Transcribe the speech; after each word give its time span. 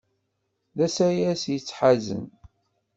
D 0.77 0.79
asayes 0.85 1.43
yettḥazen. 1.53 2.25